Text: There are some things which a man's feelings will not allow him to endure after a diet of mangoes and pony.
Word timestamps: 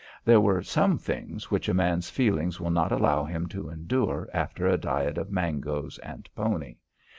There 0.25 0.43
are 0.43 0.63
some 0.63 0.97
things 0.97 1.51
which 1.51 1.69
a 1.69 1.75
man's 1.75 2.09
feelings 2.09 2.59
will 2.59 2.71
not 2.71 2.91
allow 2.91 3.23
him 3.23 3.45
to 3.49 3.69
endure 3.69 4.27
after 4.33 4.65
a 4.65 4.75
diet 4.75 5.19
of 5.19 5.31
mangoes 5.31 5.99
and 5.99 6.27
pony. 6.35 6.77